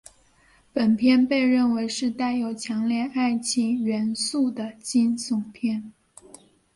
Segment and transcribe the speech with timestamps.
[0.73, 5.93] 本片被认为是带有强烈爱情元素的惊悚片。